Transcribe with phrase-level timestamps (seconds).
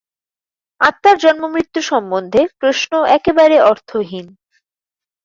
[0.81, 4.27] আত্মার জন্ম-মৃত্যু সম্বন্ধে প্রশ্ন একেবারে অর্থহীন।